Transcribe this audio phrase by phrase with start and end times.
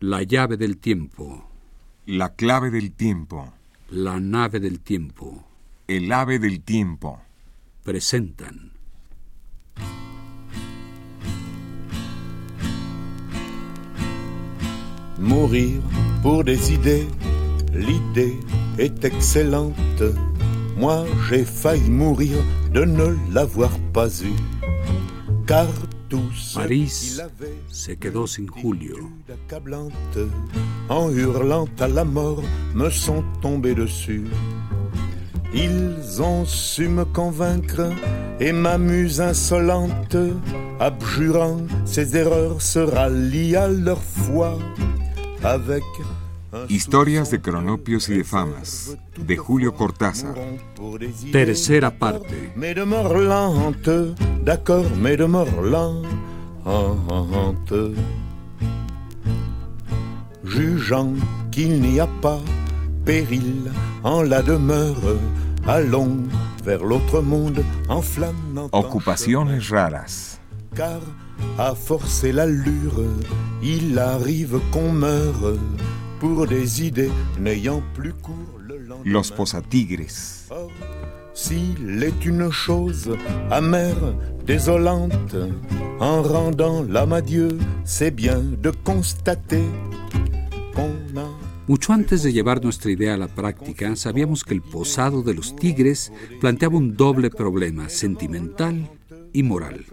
[0.00, 1.44] La llave del tiempo.
[2.06, 3.52] La clave del tiempo.
[3.90, 5.44] La nave del tiempo.
[5.88, 7.18] El ave del tiempo.
[7.82, 8.70] Presentan.
[15.18, 15.82] Mourir
[16.22, 17.08] pour des idées,
[17.74, 18.38] l'idée
[18.78, 20.04] est excellente.
[20.76, 22.38] Moi j'ai failli mourir
[22.72, 24.32] de ne l'avoir pas eu.
[25.44, 25.66] Car
[26.54, 27.20] París
[27.70, 29.10] se quedó sin Julio.
[30.88, 32.42] En hurlant à la mort,
[32.74, 34.24] me sont tombés dessus.
[35.54, 37.90] Ils ont su me convaincre
[38.40, 40.16] et ma muse insolente,
[40.78, 44.58] abjurant ses erreurs, se rallie à leur foi
[45.42, 45.84] avec
[46.68, 50.34] Historias de cronopios y de famas, de Julio Cortázar.
[51.30, 52.52] Tercera parte.
[60.44, 61.14] Jugeant
[61.50, 62.40] qu'il n'y a pas
[63.04, 63.70] péril
[64.02, 65.18] en la demeure,
[65.66, 66.24] allons
[66.64, 68.68] vers l'autre monde en flamme.
[68.72, 70.40] Ocupaciones raras.
[70.74, 71.00] Car
[71.58, 73.04] à forcer l'allure,
[73.62, 75.58] il arrive qu'on meure
[76.20, 79.12] pour des idées n'ayant plus cours le lendemain.
[79.12, 80.46] Los posatigres.
[80.50, 80.70] Or,
[81.34, 83.10] s'il est une chose
[83.50, 85.36] amère, désolante,
[86.00, 87.48] en rendant l'âme à Dieu,
[87.84, 89.62] c'est bien de constater
[90.74, 91.28] qu'on a
[91.68, 95.54] Mucho antes de llevar nuestra idea a la práctica, sabíamos que el posado de los
[95.54, 98.90] tigres planteaba un doble problema, sentimental
[99.34, 99.84] y moral.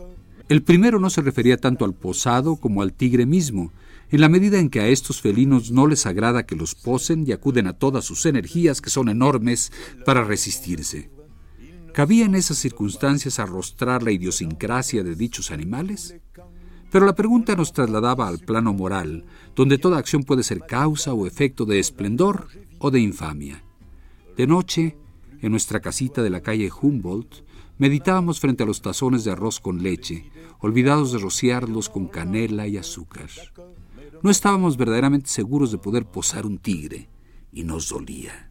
[0.48, 3.74] El primero no se refería tanto al posado como al tigre mismo,
[4.16, 7.34] en la medida en que a estos felinos no les agrada que los posen y
[7.34, 9.74] acuden a todas sus energías, que son enormes,
[10.06, 11.12] para resistirse.
[11.94, 16.16] ¿Cabía en esas circunstancias arrostrar la idiosincrasia de dichos animales?
[16.92, 21.28] Pero la pregunta nos trasladaba al plano moral, donde toda acción puede ser causa o
[21.28, 22.48] efecto de esplendor
[22.80, 23.66] o de infamia.
[24.38, 24.98] De noche,
[25.42, 27.44] en nuestra casita de la calle Humboldt,
[27.78, 32.78] meditábamos frente a los tazones de arroz con leche, olvidados de rociarlos con canela y
[32.78, 33.30] azúcar.
[34.26, 37.10] No estábamos verdaderamente seguros de poder posar un tigre,
[37.52, 38.50] y nos dolía.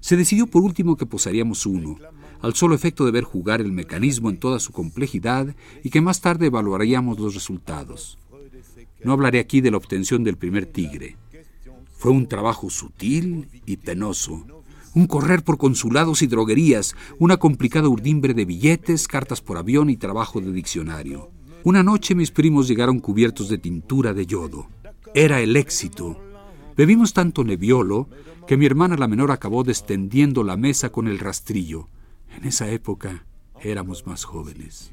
[0.00, 1.96] Se decidió por último que posaríamos uno,
[2.42, 6.20] al solo efecto de ver jugar el mecanismo en toda su complejidad y que más
[6.20, 8.18] tarde evaluaríamos los resultados.
[9.02, 11.16] No hablaré aquí de la obtención del primer tigre.
[11.96, 14.44] Fue un trabajo sutil y penoso,
[14.94, 19.96] un correr por consulados y droguerías, una complicada urdimbre de billetes, cartas por avión y
[19.96, 21.30] trabajo de diccionario.
[21.64, 24.68] Una noche mis primos llegaron cubiertos de tintura de yodo.
[25.14, 26.20] Era el éxito.
[26.76, 28.08] Bebimos tanto neviolo
[28.46, 31.88] que mi hermana la menor acabó descendiendo la mesa con el rastrillo.
[32.36, 33.24] En esa época
[33.60, 34.92] éramos más jóvenes.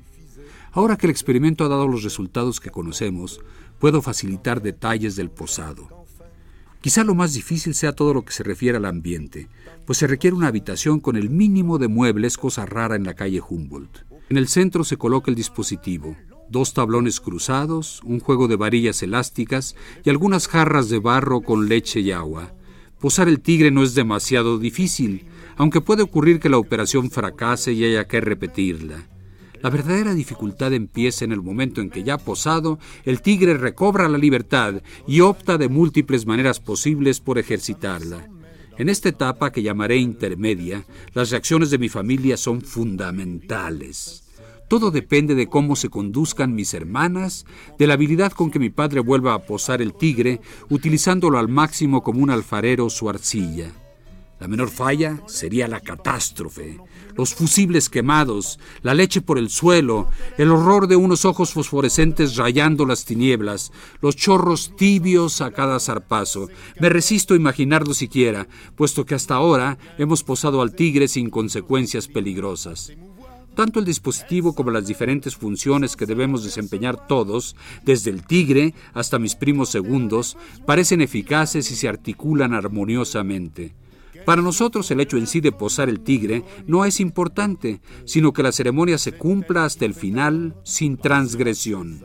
[0.71, 3.39] Ahora que el experimento ha dado los resultados que conocemos,
[3.79, 6.05] puedo facilitar detalles del posado.
[6.81, 9.47] Quizá lo más difícil sea todo lo que se refiere al ambiente,
[9.85, 13.41] pues se requiere una habitación con el mínimo de muebles, cosa rara en la calle
[13.41, 14.05] Humboldt.
[14.29, 16.15] En el centro se coloca el dispositivo,
[16.49, 21.99] dos tablones cruzados, un juego de varillas elásticas y algunas jarras de barro con leche
[21.99, 22.53] y agua.
[22.99, 25.25] Posar el tigre no es demasiado difícil,
[25.57, 29.07] aunque puede ocurrir que la operación fracase y haya que repetirla.
[29.61, 34.17] La verdadera dificultad empieza en el momento en que ya posado, el tigre recobra la
[34.17, 38.29] libertad y opta de múltiples maneras posibles por ejercitarla.
[38.77, 44.24] En esta etapa, que llamaré intermedia, las reacciones de mi familia son fundamentales.
[44.67, 47.45] Todo depende de cómo se conduzcan mis hermanas,
[47.77, 52.01] de la habilidad con que mi padre vuelva a posar el tigre, utilizándolo al máximo
[52.01, 53.71] como un alfarero su arcilla.
[54.39, 56.77] La menor falla sería la catástrofe,
[57.15, 62.85] los fusibles quemados, la leche por el suelo, el horror de unos ojos fosforescentes rayando
[62.85, 63.71] las tinieblas,
[64.01, 66.49] los chorros tibios a cada zarpazo.
[66.81, 72.09] Me resisto a imaginarlo siquiera, puesto que hasta ahora hemos posado al tigre sin consecuencias
[72.09, 72.91] peligrosas.
[73.55, 79.17] Tanto el dispositivo como las diferentes funciones que debemos desempeñar todos, desde el tigre hasta
[79.17, 83.73] mis primos segundos, parecen eficaces y se articulan armoniosamente.
[84.25, 88.43] Para nosotros el hecho en sí de posar el tigre no es importante, sino que
[88.43, 92.03] la ceremonia se cumpla hasta el final sin transgresión.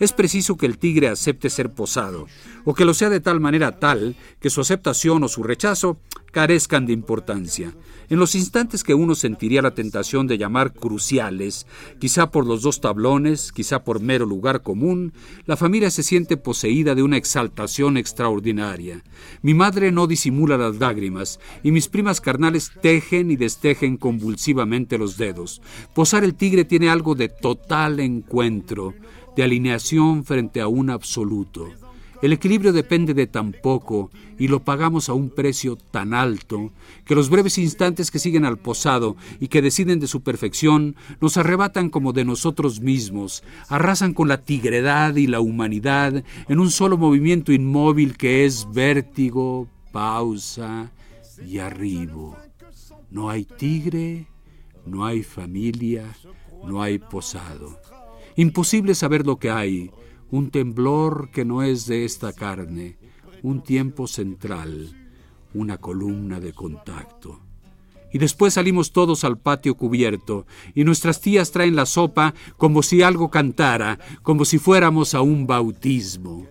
[0.00, 2.26] Es preciso que el tigre acepte ser posado,
[2.64, 5.98] o que lo sea de tal manera tal que su aceptación o su rechazo
[6.30, 7.74] carezcan de importancia.
[8.10, 11.66] En los instantes que uno sentiría la tentación de llamar cruciales,
[11.98, 15.12] quizá por los dos tablones, quizá por mero lugar común,
[15.44, 19.02] la familia se siente poseída de una exaltación extraordinaria.
[19.42, 25.18] Mi madre no disimula las lágrimas, y mis primas carnales tejen y destejen convulsivamente los
[25.18, 25.60] dedos.
[25.94, 28.94] Posar el tigre tiene algo de total encuentro,
[29.38, 31.68] de alineación frente a un absoluto.
[32.22, 36.72] El equilibrio depende de tan poco y lo pagamos a un precio tan alto
[37.04, 41.36] que los breves instantes que siguen al posado y que deciden de su perfección nos
[41.36, 46.98] arrebatan como de nosotros mismos, arrasan con la tigredad y la humanidad en un solo
[46.98, 50.90] movimiento inmóvil que es vértigo, pausa
[51.46, 52.36] y arribo.
[53.08, 54.26] No hay tigre,
[54.84, 56.06] no hay familia,
[56.64, 57.78] no hay posado.
[58.38, 59.90] Imposible saber lo que hay,
[60.30, 62.96] un temblor que no es de esta carne,
[63.42, 65.10] un tiempo central,
[65.54, 67.40] una columna de contacto.
[68.12, 70.46] Y después salimos todos al patio cubierto,
[70.76, 75.48] y nuestras tías traen la sopa como si algo cantara, como si fuéramos a un
[75.48, 76.46] bautismo.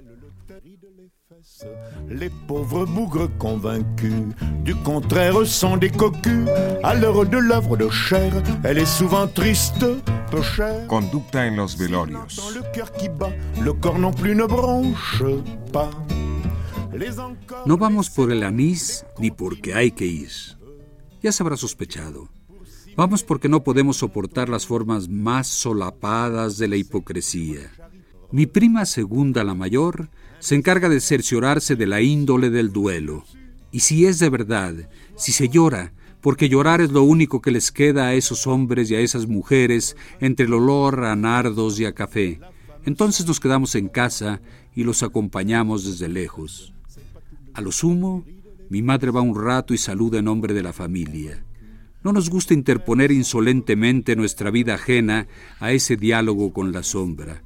[2.09, 4.23] Les pauvres bougres convaincus
[4.63, 6.47] du contraire sont des cocus.
[6.83, 8.31] À l'heure de l'œuvre de chair,
[8.63, 9.85] elle est souvent triste,
[10.31, 10.87] peu chère.
[10.87, 12.35] Conducta en los velorios.
[12.37, 13.31] Dans le cœur qui bat,
[13.61, 15.23] le corps non plus ne bronche
[15.73, 15.89] pas.
[17.65, 20.31] No vamos por el anís ni porque hay que ir.
[21.21, 22.29] Ya se habrá sospechado.
[22.95, 27.71] Vamos porque no podemos soportar las formas más solapadas de la hipocresía.
[28.31, 30.09] Mi prima segunda, la mayor,
[30.39, 33.23] se encarga de cerciorarse de la índole del duelo.
[33.71, 37.71] Y si es de verdad, si se llora, porque llorar es lo único que les
[37.71, 41.93] queda a esos hombres y a esas mujeres entre el olor a nardos y a
[41.93, 42.41] café,
[42.85, 44.41] entonces nos quedamos en casa
[44.75, 46.73] y los acompañamos desde lejos.
[47.53, 48.25] A lo sumo,
[48.69, 51.45] mi madre va un rato y saluda en nombre de la familia.
[52.03, 55.27] No nos gusta interponer insolentemente nuestra vida ajena
[55.59, 57.43] a ese diálogo con la sombra.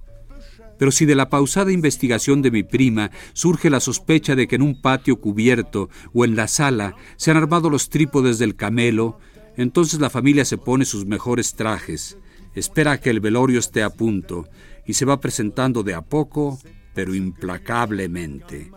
[0.81, 4.63] Pero si de la pausada investigación de mi prima surge la sospecha de que en
[4.63, 9.19] un patio cubierto o en la sala se han armado los trípodes del camelo,
[9.57, 12.18] entonces la familia se pone sus mejores trajes,
[12.56, 14.48] espera a que el velorio esté a punto
[14.88, 16.60] y se va presentando de a poco,
[16.95, 18.72] pero implacablemente.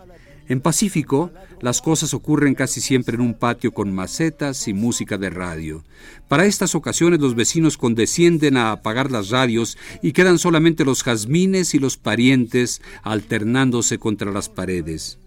[0.47, 5.31] En Pacífico, las cosas ocurren casi siempre en un patio con macetas y música de
[5.31, 5.83] radio.
[6.27, 11.73] Para estas ocasiones los vecinos condescienden a apagar las radios y quedan solamente los jazmines
[11.73, 15.17] y los parientes alternándose contra las paredes.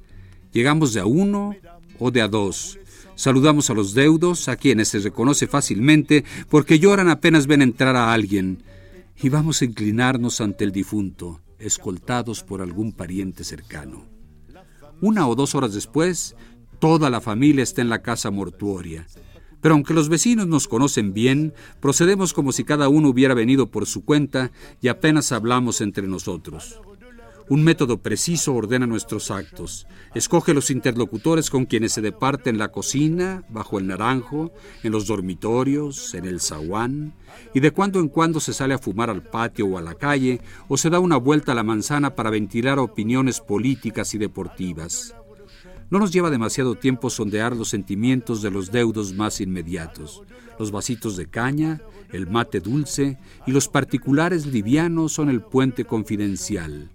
[0.53, 1.57] Llegamos de a uno
[1.99, 2.79] o de a dos.
[3.17, 8.13] Saludamos a los deudos, a quienes se reconoce fácilmente porque lloran apenas ven entrar a
[8.13, 8.63] alguien.
[9.21, 14.18] Y vamos a inclinarnos ante el difunto, escoltados por algún pariente cercano.
[15.01, 16.35] Una o dos horas después,
[16.79, 19.07] toda la familia está en la casa mortuoria.
[19.61, 23.87] Pero aunque los vecinos nos conocen bien, procedemos como si cada uno hubiera venido por
[23.87, 26.81] su cuenta y apenas hablamos entre nosotros.
[27.51, 29.87] Un método preciso ordena nuestros actos.
[30.15, 34.53] Escoge los interlocutores con quienes se departe en la cocina, bajo el naranjo,
[34.83, 37.15] en los dormitorios, en el zaguán,
[37.55, 40.43] y de cuando en cuando se sale a fumar al patio o a la calle,
[40.69, 45.15] o se da una vuelta a la manzana para ventilar opiniones políticas y deportivas.
[45.89, 50.23] No nos lleva demasiado tiempo sondear los sentimientos de los deudos más inmediatos.
[50.59, 51.81] Los vasitos de caña,
[52.13, 53.17] el mate dulce
[53.47, 56.91] y los particulares livianos son el puente confidencial.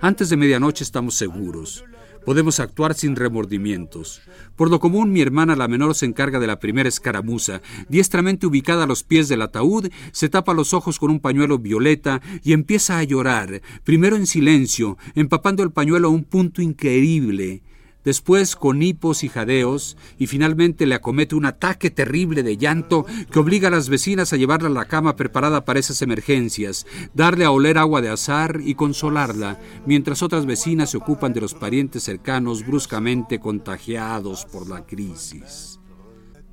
[0.00, 1.84] Antes de medianoche estamos seguros.
[2.24, 4.20] Podemos actuar sin remordimientos.
[4.54, 7.62] Por lo común, mi hermana la menor se encarga de la primera escaramuza.
[7.88, 12.20] Diestramente ubicada a los pies del ataúd, se tapa los ojos con un pañuelo violeta
[12.44, 17.62] y empieza a llorar, primero en silencio, empapando el pañuelo a un punto increíble
[18.08, 23.38] después con hipos y jadeos, y finalmente le acomete un ataque terrible de llanto que
[23.38, 27.50] obliga a las vecinas a llevarla a la cama preparada para esas emergencias, darle a
[27.50, 32.66] oler agua de azar y consolarla, mientras otras vecinas se ocupan de los parientes cercanos
[32.66, 35.78] bruscamente contagiados por la crisis.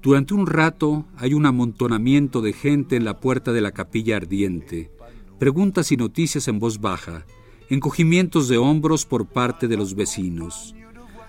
[0.01, 4.91] Durante un rato hay un amontonamiento de gente en la puerta de la capilla ardiente,
[5.39, 7.25] preguntas y noticias en voz baja,
[7.69, 10.75] encogimientos de hombros por parte de los vecinos.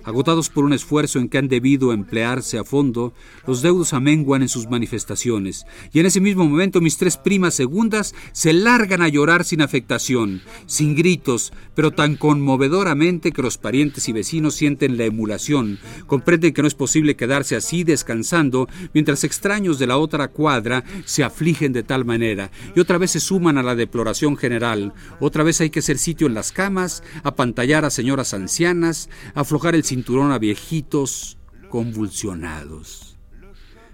[0.06, 3.12] Agotados por un esfuerzo en que han debido emplearse a fondo,
[3.44, 8.14] los deudos amenguan en sus manifestaciones, y en ese mismo momento mis tres primas segundas
[8.30, 14.12] se largan a llorar sin afectación, sin gritos, pero tan conmovedoramente que los parientes y
[14.12, 19.88] vecinos sienten la emulación, comprenden que no es posible quedarse así descansando, mientras extraños de
[19.88, 23.74] la otra cuadra se afligen de tal manera, y otra vez se suman a la
[23.74, 29.10] deploración general, otra vez hay que hacer sitio en las camas, apantallar a señoras ancianas,
[29.34, 31.38] aflojar el cinturón a viejitos
[31.70, 33.16] convulsionados.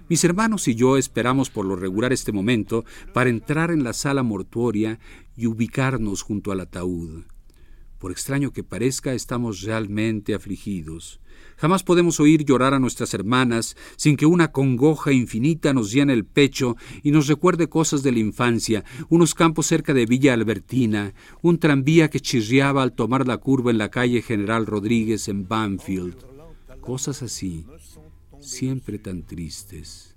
[0.09, 2.83] Mis hermanos y yo esperamos por lo regular este momento
[3.13, 4.99] para entrar en la sala mortuoria
[5.37, 7.23] y ubicarnos junto al ataúd.
[8.03, 11.21] Por extraño que parezca, estamos realmente afligidos.
[11.55, 16.25] Jamás podemos oír llorar a nuestras hermanas sin que una congoja infinita nos llene el
[16.25, 21.59] pecho y nos recuerde cosas de la infancia, unos campos cerca de Villa Albertina, un
[21.59, 26.17] tranvía que chirriaba al tomar la curva en la calle General Rodríguez en Banfield.
[26.81, 27.65] Cosas así,
[28.41, 30.12] siempre tan tristes.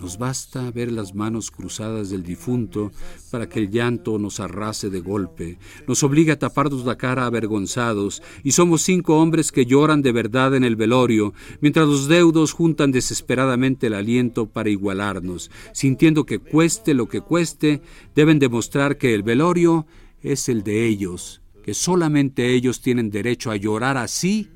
[0.00, 2.92] Nos basta ver las manos cruzadas del difunto
[3.32, 8.22] para que el llanto nos arrase de golpe, nos obliga a taparnos la cara avergonzados,
[8.44, 12.92] y somos cinco hombres que lloran de verdad en el velorio, mientras los deudos juntan
[12.92, 17.82] desesperadamente el aliento para igualarnos, sintiendo que cueste lo que cueste,
[18.14, 19.86] deben demostrar que el velorio
[20.22, 24.48] es el de ellos, que solamente ellos tienen derecho a llorar así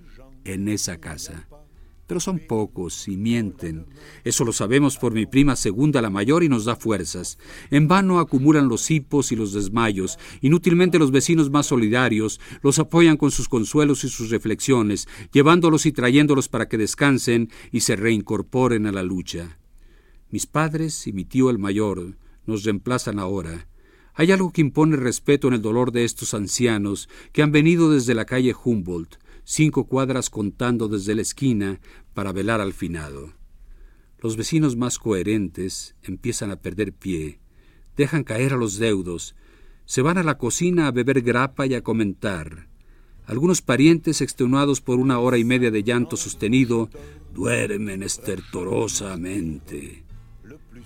[0.45, 1.49] en esa casa
[2.07, 3.87] pero son pocos y mienten.
[4.25, 7.39] Eso lo sabemos por mi prima segunda, la mayor, y nos da fuerzas.
[7.71, 10.19] En vano acumulan los hipos y los desmayos.
[10.41, 15.93] Inútilmente los vecinos más solidarios los apoyan con sus consuelos y sus reflexiones, llevándolos y
[15.93, 19.59] trayéndolos para que descansen y se reincorporen a la lucha.
[20.31, 22.17] Mis padres y mi tío el mayor
[22.47, 23.69] nos reemplazan ahora.
[24.15, 28.15] Hay algo que impone respeto en el dolor de estos ancianos que han venido desde
[28.15, 31.81] la calle Humboldt, cinco cuadras contando desde la esquina
[32.15, 33.33] para velar al finado.
[34.21, 37.41] Los vecinos más coherentes empiezan a perder pie,
[37.97, 39.35] dejan caer a los deudos,
[39.85, 42.69] se van a la cocina a beber grapa y a comentar.
[43.25, 46.91] Algunos parientes, extenuados por una hora y media de llanto sostenido,
[47.33, 50.05] duermen estertorosamente.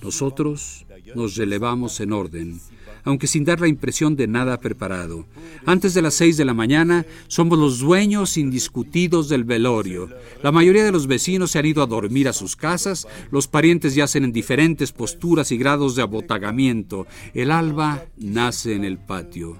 [0.02, 2.60] Nosotros nos relevamos en orden,
[3.06, 5.24] aunque sin dar la impresión de nada preparado.
[5.64, 10.10] Antes de las seis de la mañana somos los dueños indiscutidos del velorio.
[10.42, 13.94] La mayoría de los vecinos se han ido a dormir a sus casas, los parientes
[13.94, 17.06] yacen en diferentes posturas y grados de abotagamiento.
[17.32, 19.56] El alba nace en el patio.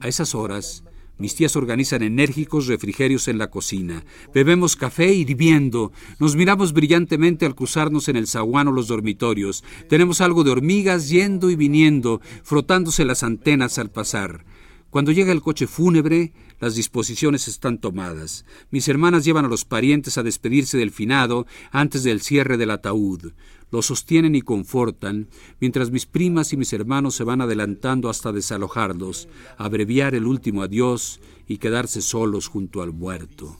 [0.00, 0.82] A esas horas,
[1.20, 4.04] mis tías organizan enérgicos refrigerios en la cocina.
[4.34, 5.92] Bebemos café hirviendo.
[6.18, 9.62] Nos miramos brillantemente al cruzarnos en el zaguán o los dormitorios.
[9.88, 14.44] Tenemos algo de hormigas yendo y viniendo, frotándose las antenas al pasar.
[14.90, 18.44] Cuando llega el coche fúnebre, las disposiciones están tomadas.
[18.70, 23.32] Mis hermanas llevan a los parientes a despedirse del finado antes del cierre del ataúd.
[23.70, 25.28] Lo sostienen y confortan,
[25.60, 31.20] mientras mis primas y mis hermanos se van adelantando hasta desalojarlos, abreviar el último adiós
[31.46, 33.56] y quedarse solos junto al muerto.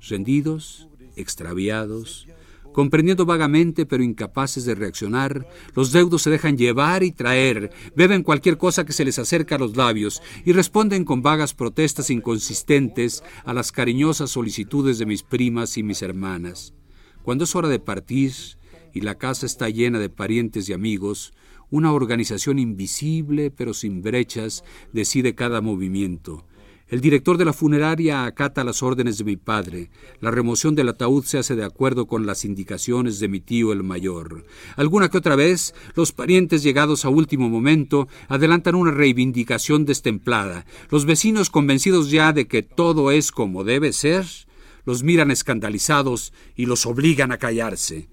[0.00, 2.26] Rendidos, extraviados,
[2.72, 8.58] Comprendiendo vagamente pero incapaces de reaccionar, los deudos se dejan llevar y traer, beben cualquier
[8.58, 13.54] cosa que se les acerca a los labios y responden con vagas protestas inconsistentes a
[13.54, 16.72] las cariñosas solicitudes de mis primas y mis hermanas.
[17.24, 18.32] Cuando es hora de partir
[18.92, 21.32] y la casa está llena de parientes y amigos,
[21.70, 26.44] una organización invisible pero sin brechas decide cada movimiento
[26.90, 29.90] el director de la funeraria acata las órdenes de mi padre.
[30.20, 33.84] La remoción del ataúd se hace de acuerdo con las indicaciones de mi tío el
[33.84, 34.44] mayor.
[34.74, 40.66] Alguna que otra vez, los parientes llegados a último momento adelantan una reivindicación destemplada.
[40.90, 44.26] Los vecinos, convencidos ya de que todo es como debe ser,
[44.84, 48.08] los miran escandalizados y los obligan a callarse.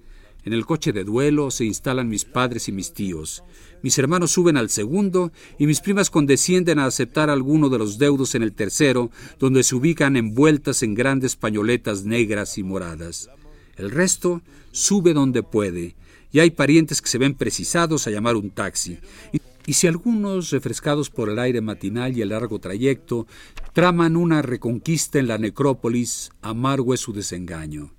[0.47, 3.43] En el coche de duelo se instalan mis padres y mis tíos.
[3.81, 8.33] Mis hermanos suben al segundo y mis primas condescienden a aceptar alguno de los deudos
[8.33, 13.29] en el tercero, donde se ubican envueltas en grandes pañoletas negras y moradas.
[13.75, 15.97] El resto sube donde puede,
[16.31, 18.99] y hay parientes que se ven precisados a llamar un taxi.
[19.33, 23.27] Y, y si algunos, refrescados por el aire matinal y el largo trayecto,
[23.73, 27.96] traman una reconquista en la necrópolis, amargo es su desengaño.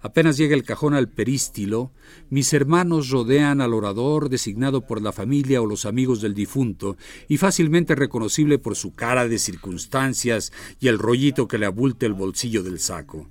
[0.00, 1.90] Apenas llega el cajón al perístilo,
[2.30, 7.36] mis hermanos rodean al orador designado por la familia o los amigos del difunto y
[7.36, 12.62] fácilmente reconocible por su cara de circunstancias y el rollito que le abulte el bolsillo
[12.62, 13.26] del saco.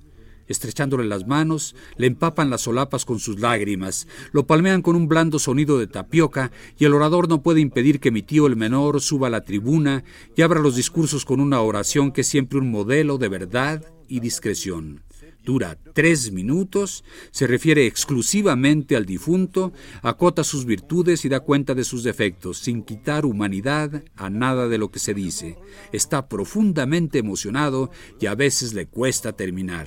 [0.46, 5.38] Estrechándole las manos, le empapan las solapas con sus lágrimas, lo palmean con un blando
[5.38, 9.28] sonido de tapioca y el orador no puede impedir que mi tío el menor suba
[9.28, 10.04] a la tribuna
[10.36, 14.20] y abra los discursos con una oración que es siempre un modelo de verdad y
[14.20, 15.07] discreción
[15.48, 21.84] dura tres minutos, se refiere exclusivamente al difunto, acota sus virtudes y da cuenta de
[21.84, 25.56] sus defectos, sin quitar humanidad a nada de lo que se dice.
[25.90, 27.90] Está profundamente emocionado
[28.20, 29.86] y a veces le cuesta terminar.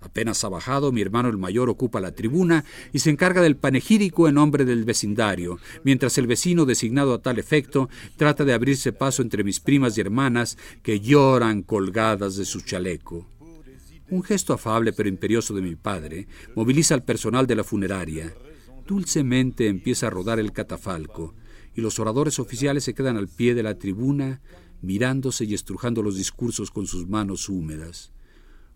[0.00, 4.28] Apenas ha bajado, mi hermano el mayor ocupa la tribuna y se encarga del panegírico
[4.28, 9.22] en nombre del vecindario, mientras el vecino designado a tal efecto trata de abrirse paso
[9.22, 13.35] entre mis primas y hermanas que lloran colgadas de su chaleco.
[14.10, 18.32] Un gesto afable pero imperioso de mi padre moviliza al personal de la funeraria.
[18.86, 21.34] Dulcemente empieza a rodar el catafalco
[21.74, 24.40] y los oradores oficiales se quedan al pie de la tribuna
[24.80, 28.12] mirándose y estrujando los discursos con sus manos húmedas.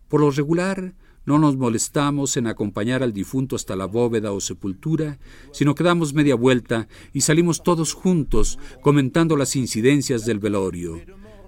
[0.08, 0.94] Por lo regular,
[1.24, 5.20] no nos molestamos en acompañar al difunto hasta la bóveda o sepultura,
[5.52, 11.00] sino que damos media vuelta y salimos todos juntos comentando las incidencias del velorio.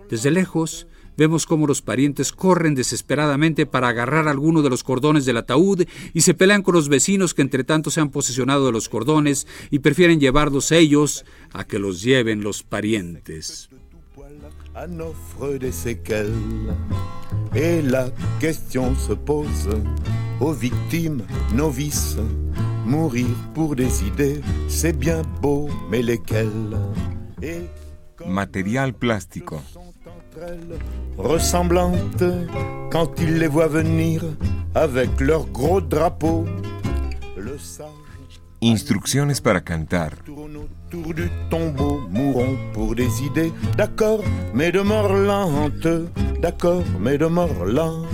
[0.09, 0.87] Desde lejos,
[1.17, 6.21] Vemos cómo los parientes corren desesperadamente para agarrar alguno de los cordones del ataúd y
[6.23, 9.81] se pelean con los vecinos que entre tanto se han posesionado de los cordones y
[9.81, 13.69] prefieren llevarlos ellos a que los lleven los parientes.
[17.55, 19.69] Et la question se pose
[20.41, 21.23] aux victimes
[21.55, 22.17] novices.
[22.87, 26.77] Mourir pour des idées, c'est bien beau, mais lesquelles
[28.27, 29.61] Material plástico.
[31.19, 32.25] Ressemblantes
[32.91, 34.25] quand ils les voient venir
[34.75, 36.47] avec leurs gros drapeaux.
[37.37, 37.89] Le sage
[38.63, 40.13] Instrucciones para cantar.
[40.29, 43.53] Autour du tombeau, mourons pour des idées.
[43.77, 44.23] D'accord,
[44.55, 45.89] mais de mort lente.
[46.41, 48.07] D'accord, mais de mort lente.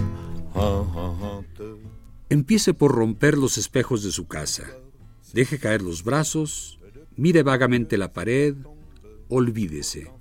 [2.30, 4.64] Empiece por romper los espejos de su casa.
[5.34, 6.78] Deje caer los brazos.
[7.16, 8.54] Mire vagamente la pared.
[9.28, 10.17] Olvídese.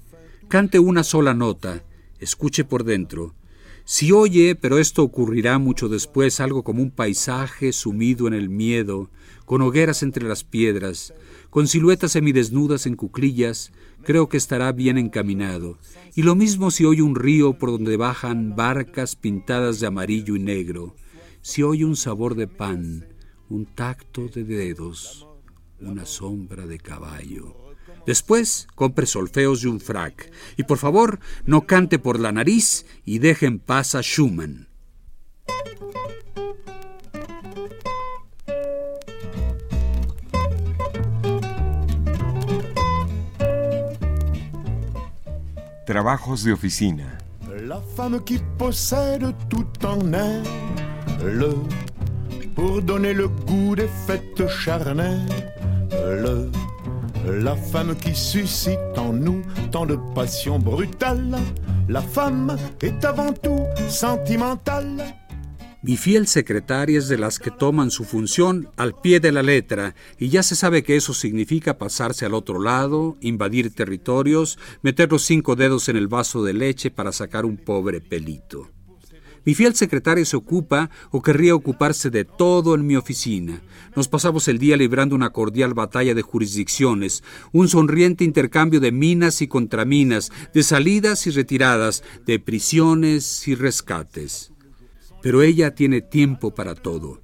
[0.47, 1.83] Cante una sola nota.
[2.19, 3.35] Escuche por dentro.
[3.83, 9.09] Si oye, pero esto ocurrirá mucho después, algo como un paisaje sumido en el miedo,
[9.45, 11.13] con hogueras entre las piedras,
[11.49, 13.73] con siluetas semidesnudas en cuclillas,
[14.03, 15.79] creo que estará bien encaminado.
[16.15, 20.39] Y lo mismo si oye un río por donde bajan barcas pintadas de amarillo y
[20.39, 20.95] negro,
[21.41, 23.05] si oye un sabor de pan,
[23.49, 25.27] un tacto de dedos,
[25.81, 27.66] una sombra de caballo.
[28.07, 30.31] Después, compre solfeos y un frac.
[30.55, 34.69] Y por favor, no cante por la nariz y deje en paz a Schumann.
[45.85, 47.17] Trabajos de oficina.
[47.65, 51.55] La femme qui possède tout en elle,
[52.55, 55.27] pour donner le goût des fêtes charnelles,
[57.31, 59.41] la femme qui suscite en nous
[59.71, 60.59] tant de passion
[61.89, 65.15] la femme est avant tout sentimentale.
[65.83, 69.95] Mi fiel secretaria es de las que toman su función al pie de la letra
[70.17, 75.23] y ya se sabe que eso significa pasarse al otro lado, invadir territorios, meter los
[75.23, 78.69] cinco dedos en el vaso de leche para sacar un pobre pelito.
[79.47, 83.61] Mi fiel secretaria se ocupa o querría ocuparse de todo en mi oficina.
[83.95, 89.41] Nos pasamos el día librando una cordial batalla de jurisdicciones, un sonriente intercambio de minas
[89.41, 94.51] y contraminas, de salidas y retiradas, de prisiones y rescates.
[95.21, 97.21] Pero ella tiene tiempo para todo.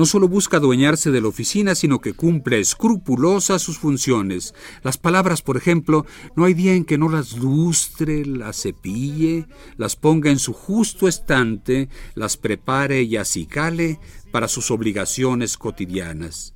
[0.00, 4.54] No solo busca adueñarse de la oficina, sino que cumple escrupulosas sus funciones.
[4.82, 9.96] Las palabras, por ejemplo, no hay día en que no las lustre, las cepille, las
[9.96, 14.00] ponga en su justo estante, las prepare y acicale
[14.32, 16.54] para sus obligaciones cotidianas.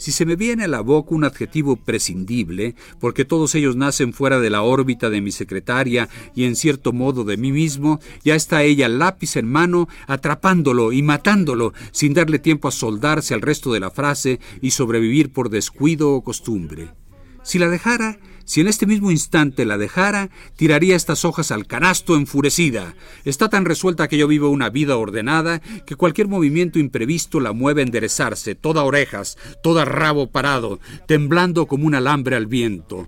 [0.00, 4.40] Si se me viene a la boca un adjetivo prescindible, porque todos ellos nacen fuera
[4.40, 8.62] de la órbita de mi secretaria y en cierto modo de mí mismo, ya está
[8.62, 13.80] ella lápiz en mano, atrapándolo y matándolo, sin darle tiempo a soldarse al resto de
[13.80, 16.94] la frase y sobrevivir por descuido o costumbre.
[17.42, 18.18] Si la dejara,
[18.50, 22.96] si en este mismo instante la dejara, tiraría estas hojas al canasto enfurecida.
[23.24, 27.82] Está tan resuelta que yo vivo una vida ordenada que cualquier movimiento imprevisto la mueve
[27.82, 33.06] a enderezarse, toda orejas, toda rabo parado, temblando como un alambre al viento.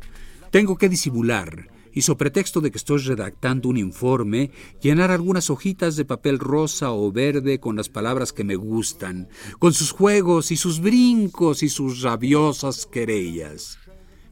[0.53, 5.97] Tengo que disimular, y so pretexto de que estoy redactando un informe, llenar algunas hojitas
[5.97, 9.29] de papel rosa o verde con las palabras que me gustan,
[9.59, 13.82] con sus juegos y sus brincos y sus rabiosas querellas.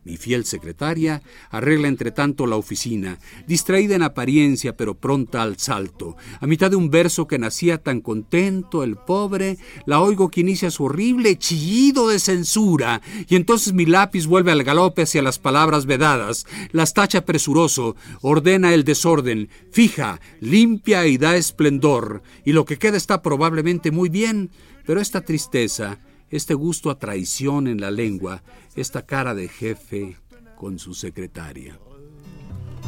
[0.02, 6.16] Mi fiel secretaria arregla entre tanto la oficina, distraída en apariencia pero pronta al salto.
[6.40, 10.70] A mitad de un verso que nacía tan contento, el pobre, la oigo que inicia
[10.70, 15.84] su horrible chillido de censura, y entonces mi lápiz vuelve al galope hacia las palabras
[15.84, 22.78] vedadas, las tacha presuroso, ordena el desorden, fija, limpia y da esplendor, y lo que
[22.78, 24.50] queda está probablemente muy bien,
[24.86, 25.98] pero esta tristeza,
[26.30, 28.42] este gusto a traición en la lengua,
[28.76, 30.16] esta cara de jefe
[30.56, 31.78] con su secretaria.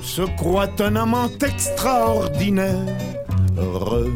[0.02, 3.24] Se croit un amant extraordinaire,
[3.56, 4.10] heureux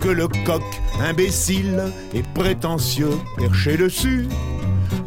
[0.00, 0.62] que le coq
[0.98, 4.26] imbécile et prétentieux perché dessus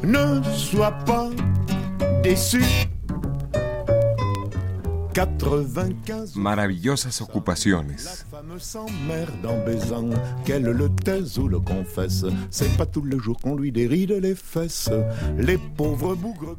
[0.04, 1.30] ne soit pas
[2.24, 2.64] déçu.
[6.36, 8.26] Maravillosas ocupaciones.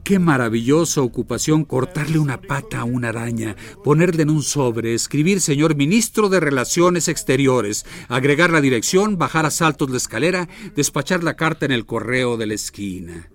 [0.04, 5.74] Qué maravillosa ocupación cortarle una pata a una araña, ponerle en un sobre, escribir señor
[5.74, 11.66] ministro de Relaciones Exteriores, agregar la dirección, bajar a saltos la escalera, despachar la carta
[11.66, 13.33] en el correo de la esquina.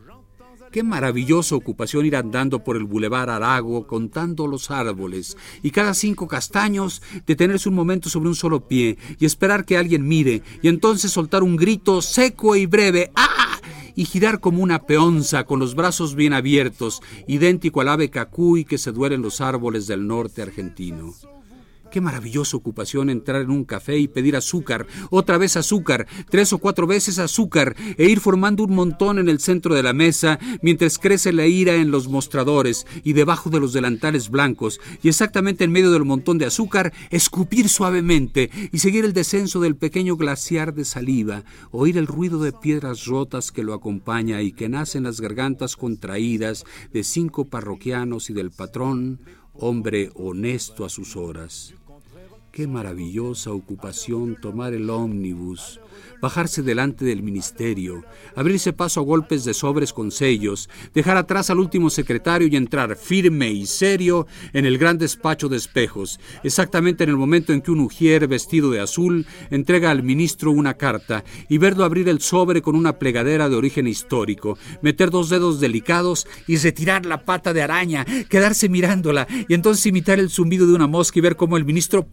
[0.72, 6.28] Qué maravillosa ocupación ir andando por el bulevar Arago contando los árboles y cada cinco
[6.28, 11.12] castaños detenerse un momento sobre un solo pie y esperar que alguien mire y entonces
[11.12, 13.60] soltar un grito seco y breve ¡Ah!
[13.96, 18.78] y girar como una peonza con los brazos bien abiertos, idéntico al ave cacuy que
[18.78, 21.16] se duele en los árboles del norte argentino.
[21.92, 26.60] Qué maravillosa ocupación entrar en un café y pedir azúcar, otra vez azúcar, tres o
[26.60, 31.00] cuatro veces azúcar, e ir formando un montón en el centro de la mesa mientras
[31.00, 35.72] crece la ira en los mostradores y debajo de los delantales blancos, y exactamente en
[35.72, 40.86] medio del montón de azúcar, escupir suavemente y seguir el descenso del pequeño glaciar de
[40.86, 45.22] saliva, oír el ruido de piedras rotas que lo acompaña y que nace en las
[45.22, 49.22] gargantas contraídas de cinco parroquianos y del patrón,
[49.54, 51.74] hombre honesto a sus horas.
[52.52, 55.80] Qué maravillosa ocupación tomar el ómnibus,
[56.20, 58.04] bajarse delante del ministerio,
[58.36, 62.96] abrirse paso a golpes de sobres con sellos, dejar atrás al último secretario y entrar
[62.96, 67.72] firme y serio en el gran despacho de espejos, exactamente en el momento en que
[67.72, 72.64] un ujier vestido de azul entrega al ministro una carta y verlo abrir el sobre
[72.64, 77.62] con una plegadera de origen histórico, meter dos dedos delicados y retirar la pata de
[77.62, 81.66] araña, quedarse mirándola y entonces imitar el zumbido de una mosca y ver cómo el
[81.66, 82.08] ministro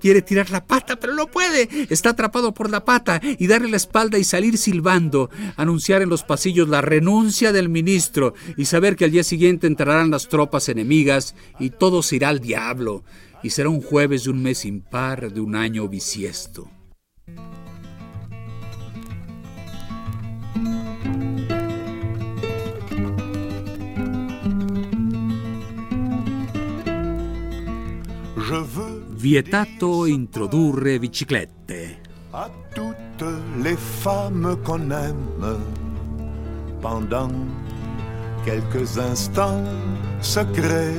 [0.00, 1.68] Quiere tirar la pata, pero no puede.
[1.90, 6.22] Está atrapado por la pata y darle la espalda y salir silbando, anunciar en los
[6.22, 11.34] pasillos la renuncia del ministro y saber que al día siguiente entrarán las tropas enemigas
[11.58, 13.04] y todo se irá al diablo.
[13.42, 16.70] Y será un jueves de un mes impar de un año bisiesto.
[29.10, 31.98] Vietato introdurre biciclette.
[32.32, 33.24] À toutes
[33.62, 35.58] les femmes qu'on aime,
[36.80, 37.30] pendant
[38.44, 39.64] quelques instants
[40.20, 40.94] secrets.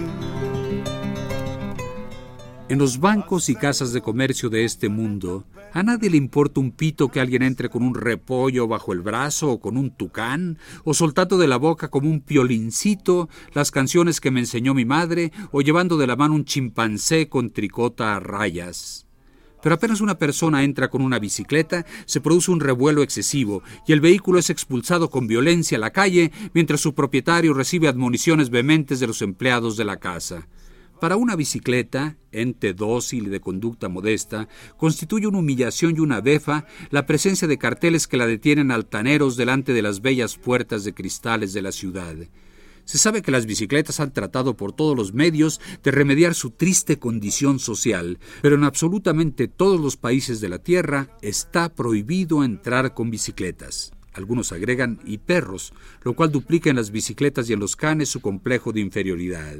[2.69, 6.71] En los bancos y casas de comercio de este mundo, a nadie le importa un
[6.71, 10.93] pito que alguien entre con un repollo bajo el brazo o con un tucán, o
[10.93, 15.61] soltando de la boca como un piolincito las canciones que me enseñó mi madre, o
[15.61, 19.07] llevando de la mano un chimpancé con tricota a rayas.
[19.61, 24.01] Pero apenas una persona entra con una bicicleta, se produce un revuelo excesivo y el
[24.01, 29.07] vehículo es expulsado con violencia a la calle mientras su propietario recibe admoniciones vehementes de
[29.07, 30.47] los empleados de la casa.
[31.01, 36.67] Para una bicicleta, ente dócil y de conducta modesta, constituye una humillación y una befa
[36.91, 41.53] la presencia de carteles que la detienen altaneros delante de las bellas puertas de cristales
[41.53, 42.15] de la ciudad.
[42.85, 46.99] Se sabe que las bicicletas han tratado por todos los medios de remediar su triste
[46.99, 53.09] condición social, pero en absolutamente todos los países de la Tierra está prohibido entrar con
[53.09, 53.91] bicicletas.
[54.13, 58.19] Algunos agregan y perros, lo cual duplica en las bicicletas y en los canes su
[58.19, 59.55] complejo de inferioridad.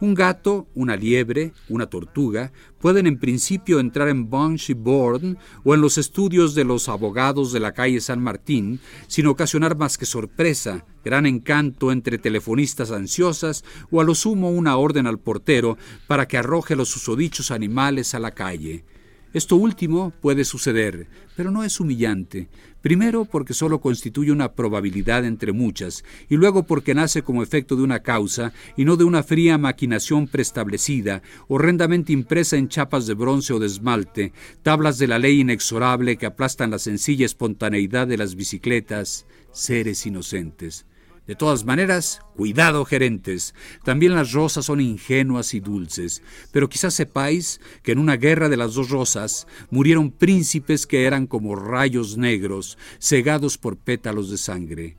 [0.00, 5.80] Un gato, una liebre, una tortuga pueden en principio entrar en Banshee Board o en
[5.80, 10.84] los estudios de los abogados de la calle San Martín sin ocasionar más que sorpresa,
[11.04, 16.38] gran encanto entre telefonistas ansiosas o a lo sumo una orden al portero para que
[16.38, 18.84] arroje los susodichos animales a la calle.
[19.32, 22.50] Esto último puede suceder, pero no es humillante.
[22.82, 27.82] Primero porque solo constituye una probabilidad entre muchas, y luego porque nace como efecto de
[27.82, 33.52] una causa y no de una fría maquinación preestablecida, horrendamente impresa en chapas de bronce
[33.52, 38.34] o de esmalte, tablas de la ley inexorable que aplastan la sencilla espontaneidad de las
[38.34, 40.84] bicicletas, seres inocentes.
[41.26, 43.54] De todas maneras, cuidado gerentes,
[43.84, 48.56] también las rosas son ingenuas y dulces, pero quizás sepáis que en una guerra de
[48.56, 54.96] las dos rosas murieron príncipes que eran como rayos negros, cegados por pétalos de sangre.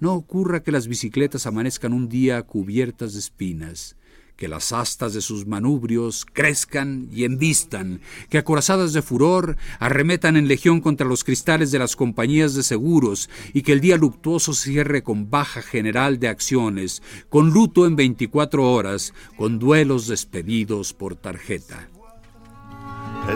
[0.00, 3.96] No ocurra que las bicicletas amanezcan un día cubiertas de espinas
[4.36, 10.48] que las astas de sus manubrios crezcan y envistan, que acorazadas de furor arremetan en
[10.48, 15.02] legión contra los cristales de las compañías de seguros y que el día luctuoso cierre
[15.02, 21.88] con baja general de acciones, con luto en 24 horas, con duelos despedidos por tarjeta.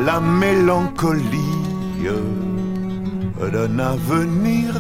[0.04, 2.12] La melancolía
[3.40, 4.74] d'un avenir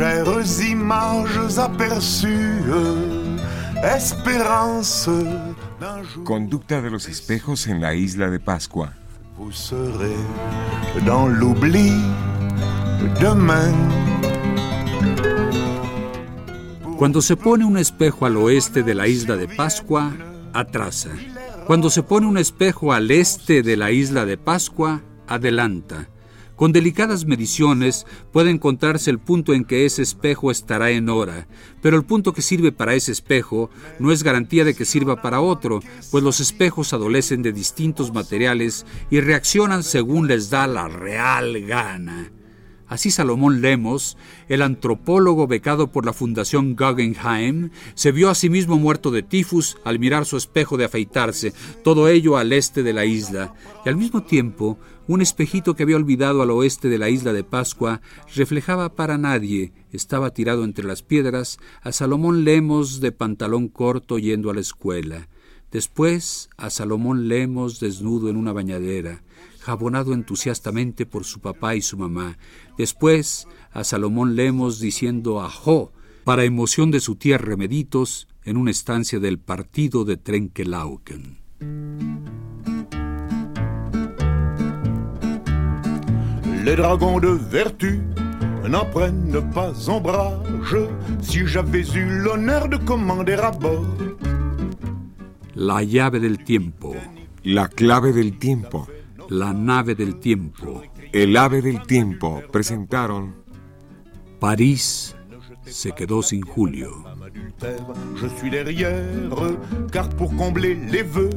[0.00, 2.64] chères images aperçues,
[3.84, 5.10] espérance
[5.78, 6.24] d'un jour.
[6.24, 8.94] Conducta de los espejos en la isla de Pascua.
[9.36, 10.16] Vous serez
[11.04, 11.92] dans l'oubli
[13.20, 13.74] demain.
[16.96, 20.12] Cuando se pone un espejo al oeste de la isla de Pascua,
[20.54, 21.10] atrasa.
[21.66, 26.08] Cuando se pone un espejo al este de la isla de Pascua, adelanta.
[26.60, 31.48] Con delicadas mediciones puede encontrarse el punto en que ese espejo estará en hora,
[31.80, 35.40] pero el punto que sirve para ese espejo no es garantía de que sirva para
[35.40, 41.62] otro, pues los espejos adolecen de distintos materiales y reaccionan según les da la real
[41.62, 42.30] gana.
[42.90, 48.78] Así Salomón Lemos, el antropólogo becado por la Fundación Guggenheim, se vio a sí mismo
[48.78, 53.04] muerto de tifus al mirar su espejo de afeitarse, todo ello al este de la
[53.04, 53.54] isla,
[53.86, 54.76] y al mismo tiempo
[55.06, 58.00] un espejito que había olvidado al oeste de la isla de Pascua
[58.34, 64.50] reflejaba para nadie, estaba tirado entre las piedras, a Salomón Lemos de pantalón corto yendo
[64.50, 65.28] a la escuela.
[65.70, 69.22] Después a Salomón Lemos desnudo en una bañadera,
[69.60, 72.38] jabonado entusiastamente por su papá y su mamá.
[72.76, 75.92] Después a Salomón Lemos diciendo ajo
[76.24, 81.38] para emoción de su tía Remeditos en una estancia del partido de Trenkelauken.
[86.64, 88.02] Les dragons de vertu
[88.68, 90.88] n'en prennent pas ombrage
[91.22, 93.96] si j'avais eu l'honneur de commander à bord.
[95.54, 96.94] La llave del tiempo,
[97.44, 98.86] La clave del tiempo.
[99.30, 103.34] La nave del tiempo, El ave del tiempo presentaron
[104.38, 105.16] París
[105.64, 107.04] se quedó sin Julio.
[107.22, 109.56] adultère, je suis derrière,
[109.92, 111.30] car pour combler les vœux,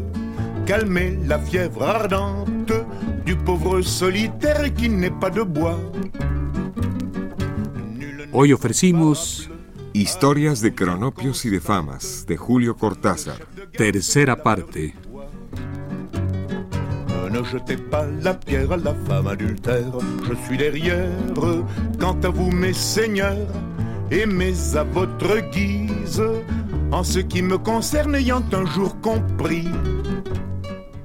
[0.66, 2.74] calmer la fièvre ardente
[3.26, 5.80] du pauvre solitaire qui n'est pas de bois.
[7.98, 9.50] Nul Hoy ofrecimos
[9.96, 13.38] Historias de cronopios y de famas de Julio Cortázar.
[13.78, 14.96] tercera parte.
[17.34, 19.92] Ne jetez pas la pierre à la femme adultère,
[20.24, 21.10] je suis derrière.
[22.00, 23.48] Quant à vous, mes seigneurs,
[24.12, 26.24] aimez à votre guise,
[26.92, 29.68] en ce qui me concerne, ayant un jour compris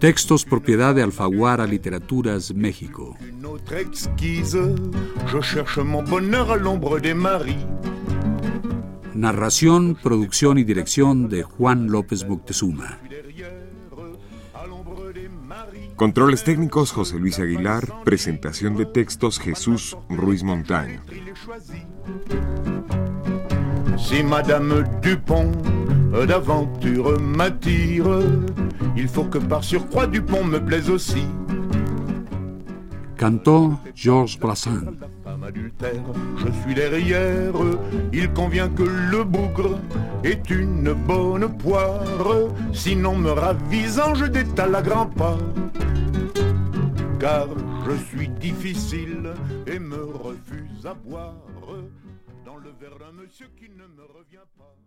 [0.01, 3.17] Textos propiedad de Alfaguara Literaturas México.
[3.21, 4.59] une autre exquise,
[5.27, 7.67] je cherche mon bonheur à l'ombre des maris.
[9.15, 12.99] Narración, producción y dirección de Juan López Moctezuma.
[15.99, 18.05] Controles técnicos José Luis Aguilar.
[18.05, 21.01] Presentación de textos Jesús Ruiz Montaño.
[21.11, 21.83] il est choisi.
[23.99, 25.51] Si Madame Dupont
[26.25, 28.21] d'aventure m'attire,
[28.97, 31.27] il faut que par surcroît Dupont me plaise aussi.
[33.19, 34.85] Cantó Georges Brassens.
[36.37, 37.55] Je suis derrière,
[38.13, 39.81] il convient que le bougre
[40.23, 42.05] est une bonne poire,
[42.73, 45.37] sinon me ravisant je détale à grands pas.
[47.21, 47.49] Car
[47.85, 49.35] je suis difficile
[49.67, 51.35] et me refuse à boire
[52.45, 54.78] dans le verre d'un monsieur qui ne me revient pas.